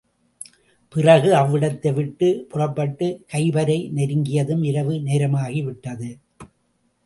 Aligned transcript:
பிறகு 0.89 1.33
அவ்விடத்தை 1.33 1.93
விட்டு 1.93 2.45
புறப்பட்டுக் 2.49 3.21
கைபரை 3.33 3.77
நெருங்கியதும், 3.95 4.65
இரவு 4.65 4.93
நேரமாகிவிட்டது. 4.93 6.09